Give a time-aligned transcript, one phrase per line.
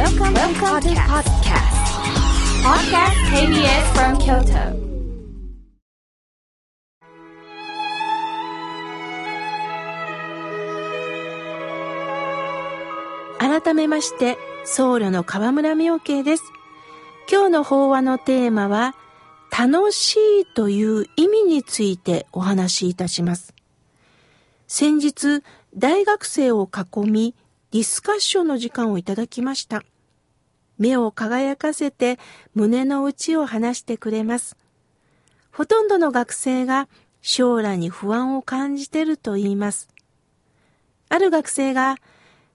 [0.00, 1.76] Welcome, Welcome to podcast.
[2.64, 4.72] Podcast KBS from Kyoto.
[13.38, 16.44] 改めまして、僧侶の河村明慶です。
[17.30, 18.94] 今日の法話のテーマは、
[19.50, 23.52] 楽しいという意味についてお話しいたします。
[24.66, 25.42] 先日、
[25.76, 27.34] 大学生を囲み、
[27.72, 29.84] ディスカッションの時間をいただきました。
[30.80, 32.18] 目を輝かせて
[32.54, 34.56] 胸の内を話してくれます。
[35.52, 36.88] ほとんどの学生が
[37.22, 39.88] 将来に不安を感じてると言います。
[41.10, 41.96] ある学生が、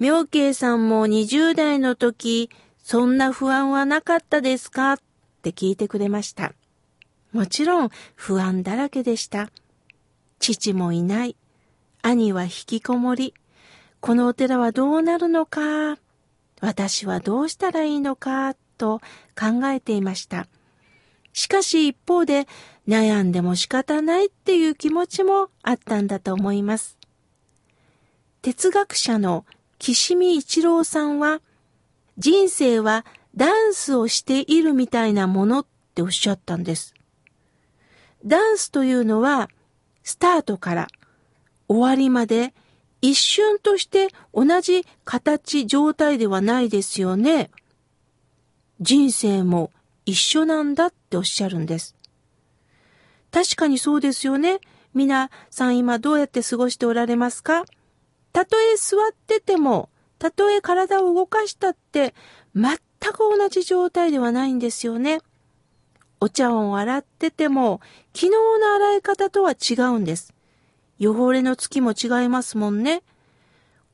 [0.00, 2.50] 妙慶さんも20代の時、
[2.82, 4.94] そんな不安はなかったですか？
[4.94, 4.98] っ
[5.42, 6.54] て聞いてくれました。
[7.32, 9.50] もちろん不安だらけでした。
[10.40, 11.36] 父もいない。
[12.02, 13.34] 兄は引きこもり。
[14.00, 15.98] このお寺はどうなるのか？
[16.60, 19.00] 私はどうしたらいいのか、と
[19.38, 20.46] 考えていました。
[21.32, 22.48] しかし一方で
[22.88, 26.96] 悩んでも仕方ないっていう気持ちもあったんだと思います。
[28.40, 29.44] 哲学者の
[29.78, 31.42] 岸見一郎さんは、
[32.16, 33.04] 人生は
[33.36, 36.94] ダンスをしているみたいなものっておっしゃったんです。
[38.24, 39.48] ダンスというのは、
[40.02, 40.88] スタートから
[41.68, 42.54] 終わりまで
[43.00, 47.50] 一瞬として同じ形、状態ではないですよね。
[48.80, 49.70] 人生も
[50.06, 51.94] 一緒なんだっておっしゃるんです。
[53.30, 54.58] 確かにそうですよね。
[54.94, 57.64] 皆さん今どうやって過ごしておられますか？
[58.32, 62.14] たとえ座ってても、たとえ体を動かしたって、
[62.54, 62.78] 全
[63.12, 65.20] く同じ状態ではないんですよね。
[66.20, 67.80] お茶碗を洗ってても、
[68.14, 70.34] 昨日の洗い方とは違うんです。
[71.00, 73.02] 汚れの月も違いますもんね。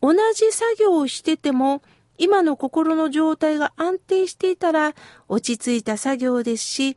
[0.00, 1.82] 同じ作業をしてても、
[2.18, 4.94] 今の心の状態が安定していたら
[5.28, 6.96] 落ち着いた作業ですし、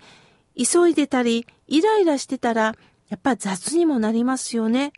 [0.56, 2.76] 急いでたり、イライラしてたら、
[3.10, 4.94] やっぱ雑にもなりますよね。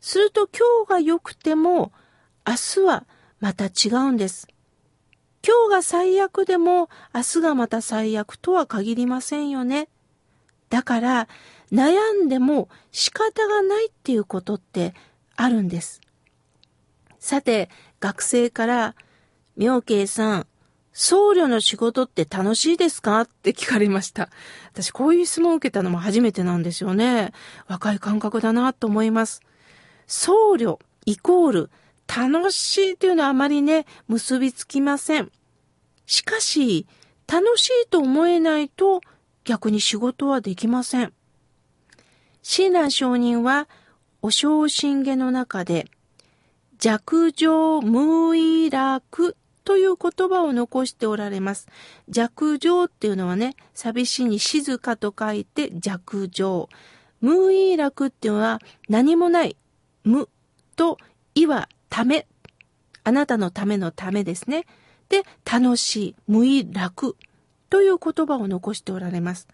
[0.00, 1.92] すると今日が良くても、
[2.46, 3.06] 明日は
[3.40, 4.48] また違うんです。
[5.46, 9.88] 今日が最悪でも明日がまた最悪とは限りませんよね。
[10.70, 11.28] だから
[11.72, 14.94] 悩んでも仕方がないっていうことって
[15.36, 16.00] あるんです。
[17.18, 18.94] さて、学生から、
[19.56, 20.46] 妙慶さん、
[20.92, 24.30] 僧侶の仕事って楽しいですかって聞かれました。
[24.72, 27.32] 私こういう質問を受けたのも初めてなんですよね。
[27.66, 29.42] 若い感覚だなと思います。
[30.06, 31.70] 僧侶イコール
[32.06, 35.30] 楽しいというのはあまりね、結びつきません。
[36.06, 36.86] しかし、
[37.26, 39.00] 楽しいと思えないと
[39.46, 41.12] 逆に仕事はできません。
[42.42, 43.68] 親鸞上人は、
[44.20, 45.86] お正信下の中で、
[46.78, 51.68] 弱情無意楽という言葉を残しておられます。
[52.08, 56.68] 弱情っていうのはね、寂しいに静かと書いて弱情。
[57.20, 59.56] 無意楽っていうのは何もない。
[60.04, 60.28] 無
[60.74, 60.98] と
[61.34, 62.26] 意はため。
[63.04, 64.66] あなたのためのためですね。
[65.08, 67.16] で、楽しい、無意楽
[67.70, 69.48] という言葉を残しておられます。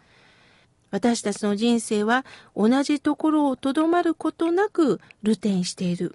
[0.91, 2.25] 私たちの人生は
[2.55, 6.15] 同じところをとどまることなく流転している。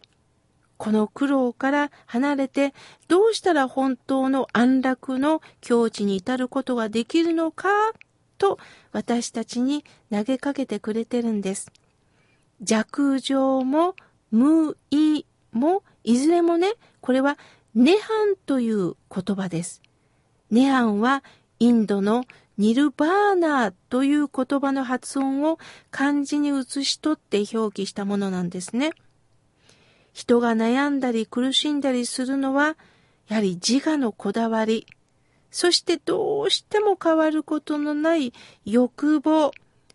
[0.77, 2.73] この苦労から離れて
[3.07, 7.67] どうしたら本当の安楽の境地に至ることができるのか
[8.37, 8.59] と
[8.91, 11.71] 私たちに投げかけてくれてるんです。
[12.61, 13.95] 弱情も
[14.29, 17.37] 無意もいずれもね、これは
[17.73, 19.81] ネハンという言葉です。
[20.51, 21.23] ネハンは
[21.59, 22.25] インドの
[22.57, 25.59] ニルバーナーという言葉の発音を
[25.91, 28.91] 漢字に写し取って表記したものなんですね。
[30.13, 32.75] 人が悩んだり苦しんだりするのは、
[33.27, 34.87] やはり自我のこだわり、
[35.51, 38.33] そしてどうしても変わることのない
[38.65, 39.51] 欲望、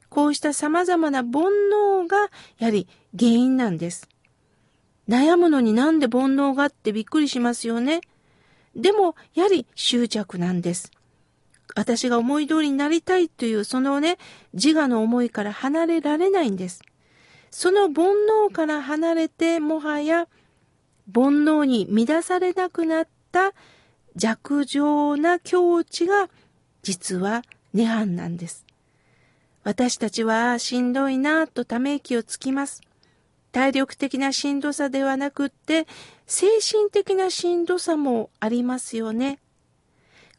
[0.09, 2.87] こうした様々な煩悩がやはり
[3.19, 4.09] 原因なんです。
[5.09, 8.01] 悩むのになんで煩悩がってびっくりしますよね。
[8.77, 10.93] でも、やはり執着なんです。
[11.75, 14.19] 私が思い通りになりたいというそのね、
[14.53, 16.83] 自我の思いから離れられないんです。
[17.51, 18.07] その煩
[18.49, 20.27] 悩から離れてもはや
[21.13, 23.53] 煩悩に乱されなくなった
[24.17, 26.29] 弱情な境地が
[26.83, 27.43] 実は
[27.75, 28.67] 涅槃なんです。
[29.65, 32.83] 私たちはしんどいなぁとため息をつきます。
[33.53, 35.87] 体力的なしんどさではなくって、
[36.27, 39.39] 精神的なしんどさもありますよね。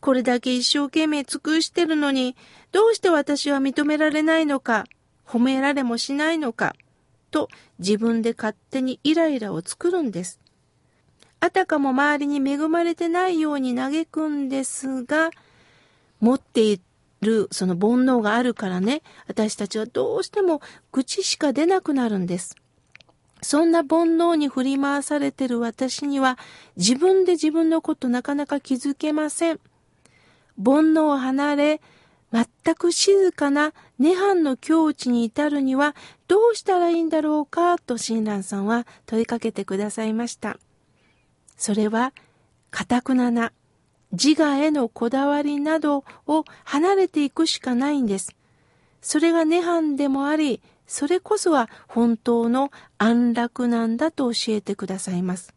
[0.03, 2.35] これだけ一生懸命尽くしてるのに、
[2.73, 4.83] どうして私は認められないのか、
[5.25, 6.75] 褒められもしないのか、
[7.31, 7.47] と
[7.79, 10.41] 自分で勝手にイライラを作るんです。
[11.39, 15.29] あたかも周りに恵まれてないように嘆くんですが、
[16.19, 16.81] 持ってい
[17.21, 20.59] るその煩悩があるからね、私たちはどうしても
[20.91, 22.57] 愚痴しか出なくなるんです。
[23.41, 26.37] そんな煩悩に振り回されてる私には
[26.75, 29.61] 自分で自分のことなかなか気づけません。
[30.57, 31.81] 煩悩を離れ、
[32.31, 35.95] 全く静かな涅槃の境地に至るには
[36.27, 40.57] どうしたらいいんだろうかと親鸞さんは問いかけてくださいました。
[41.57, 42.11] それは、
[42.71, 43.51] かたくなな、
[44.11, 48.35] 自我へのこだわりなどを離れていくしかないんです。
[49.01, 55.53] それが涅槃でもあり、それこそは本当の安楽なんだと教えてくださいます。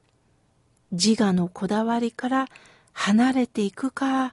[0.93, 2.49] 自我のこだわりから
[2.93, 4.33] 離れていくか、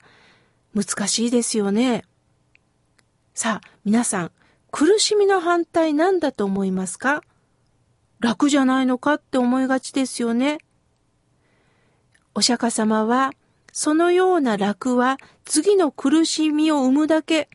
[0.73, 2.03] 難しいですよね。
[3.33, 4.31] さあ、皆さん、
[4.71, 7.23] 苦しみの反対なんだと思いますか？
[8.19, 10.57] 楽じゃないのかって思いがちですよね。
[12.33, 13.31] お釈迦様は、
[13.71, 17.49] そのような楽は次の苦しみを生むだけ。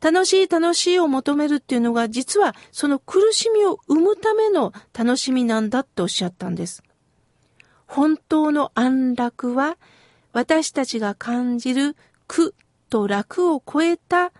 [0.00, 6.82] 楽しい楽しいを求めるっていうのが実はその苦しみを生むための楽しみなんだっておっしゃったんです。
[7.86, 9.76] 本当の安楽は
[10.32, 11.96] 私たちが感じる
[12.32, 12.54] 苦
[12.88, 14.32] と楽を超えた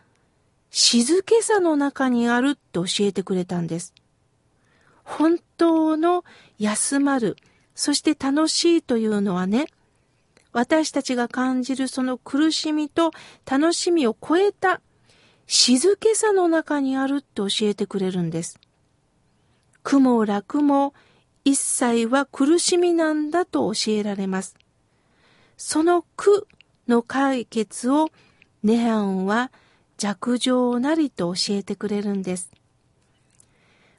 [0.70, 3.92] 静けさの中にあるって教えてくれたんです。
[5.04, 6.24] 本当の
[6.58, 7.36] 休まる、
[7.74, 9.66] そして楽しいというのはね、
[10.52, 13.10] 私たちが感じるその苦しみと
[13.44, 14.80] 楽しみを超えた
[15.46, 18.58] 静けさの中にあるって教えてくれるんです。
[19.82, 20.94] 苦も楽も
[21.44, 24.56] 一切は苦しみなんだと教えられます。
[25.58, 26.46] その苦
[26.92, 28.10] の解決を
[28.62, 29.50] ネハンは
[29.96, 32.50] 弱情なりと教えてくれるんです。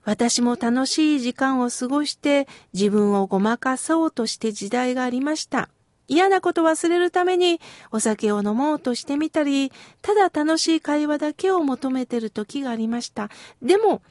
[0.03, 5.69] 私も楽しい時間を過ごして自分をごまかそうとして時代がありました。
[6.07, 7.59] 嫌なこと忘れるために
[7.91, 13.29] お酒を飲もうとしてみたり、ただ楽しい会話だけを求めてる時がありました。
[13.61, 14.01] でも、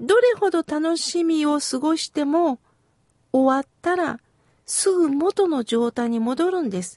[0.00, 2.58] どれほど楽しみを過ごしても、
[3.32, 4.20] 終わったら
[4.64, 6.96] すぐ元の状態に戻るんです。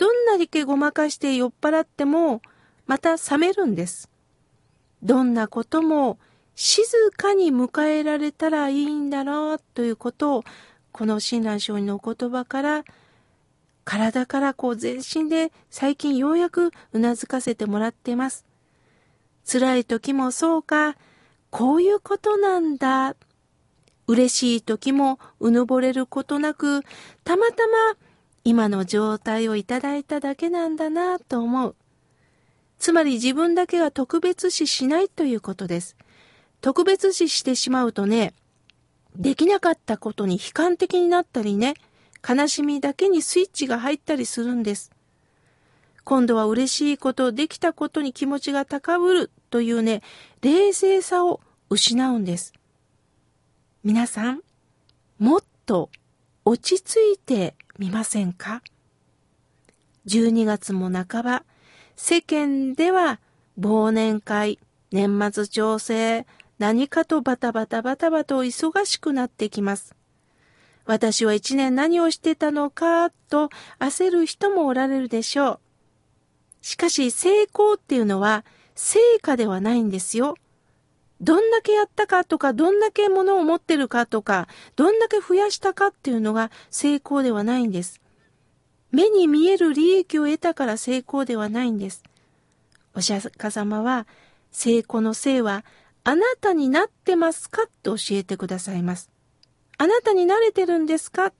[0.00, 2.40] どんなにけごまかして酔っ払っても、
[2.86, 4.08] また冷めるんです。
[5.02, 6.18] どんなことも
[6.54, 6.82] 静
[7.14, 10.44] かに迎えられたらいいんだろうということを、
[10.90, 12.84] この親鸞上人のお言葉から、
[13.84, 18.46] 体からこう全身で最近ようやくうなずかせてもらっています。
[19.44, 20.96] 辛い時もそうか、
[21.50, 23.16] こういうことなんだ。
[24.06, 26.84] 嬉しい時もうぬぼれることなく、
[27.22, 27.98] たまたま
[28.44, 31.76] 今の状態をいただいただけなんだなと思う。
[32.78, 35.96] つまり自分だけは特別視しないということです。
[36.60, 38.32] 特別視してしまうとね、
[39.16, 41.74] できなかったことに悲観的になったりね、
[42.26, 44.90] 悲しみだけにスイッチが入ったりするんです。
[46.04, 50.02] 今度は嬉しいこと、できたことに気持ちが高ぶるというね、
[50.40, 52.52] 冷静さを失うんです。
[53.84, 54.40] 皆さん、
[55.18, 55.90] もっと
[56.44, 58.62] 落ち着いてみませんか
[60.06, 61.44] ?12 月も半ば、
[61.96, 63.20] 世間では
[63.58, 64.58] 忘年会、
[64.92, 66.26] 年末調整、
[66.58, 69.96] 何かとバタバタバタバタ忙しくなってきます。
[70.84, 73.48] 私は一年何をしてたのかと
[73.78, 75.60] 焦る人もおられるでしょう。
[76.60, 80.36] しかし成功っていうのは成果ではないんですよ。
[81.20, 88.00] どんだけやったかとか、どんだけ物を持ってるかとか、どんだけ増やしたかっていうのが成功ではないんです。
[88.90, 92.02] 目に見える利益を得たから成功ではないんです。
[92.94, 94.06] お釈迦様は、
[94.50, 95.64] 成功のせいは
[96.02, 99.10] あなたになってますかって教えてくださいます。
[99.76, 101.32] あなたになれてるんですか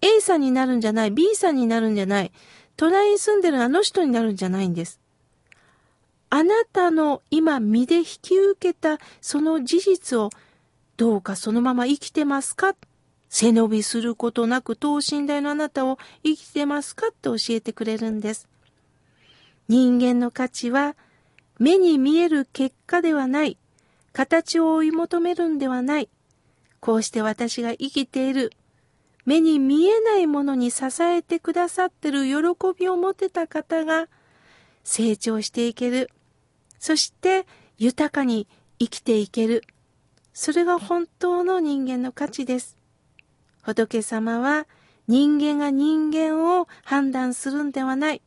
[0.00, 2.32] ?A さんになるんじゃない、B さんになるんじゃない、
[2.76, 5.00] 隣に住んでるあの人になるんじゃないんです。
[6.30, 10.30] あなたの今身で引き受けたその事実を
[10.96, 12.74] どうかそのまま生きてますか？
[13.30, 17.08] 背伸びすることなく等身大のあなたを生きてますか？
[17.08, 18.48] って教えてくれるんです。
[19.68, 20.96] 人間の価値は
[21.58, 23.56] 目に見える結果ではない、
[24.12, 26.08] 形を追い求めるんではない、
[26.80, 28.52] こうして私が生きている、
[29.24, 32.34] 目に見えないものに支えてくださってる喜
[32.78, 34.08] びを持てた方が
[34.84, 36.10] 成長していける。
[36.78, 38.46] そして豊かに
[38.78, 39.64] 生きていける。
[40.32, 42.78] それが本当の人間の価値です。
[43.62, 44.66] 仏様は
[45.06, 48.22] 人間が人間を判断するんではない。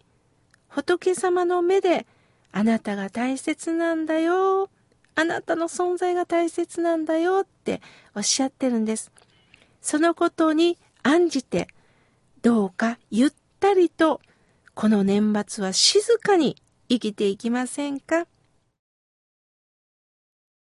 [0.67, 2.05] 仏様の目で
[2.51, 4.69] あなたが大切なんだよ。
[5.15, 7.81] あなたの存在が大切なんだよって
[8.15, 9.11] おっしゃってるんです。
[9.81, 11.67] そのことに案じて、
[12.41, 14.21] どうかゆったりと
[14.73, 16.55] この年末は静かに
[16.89, 18.25] 生きていきませんか？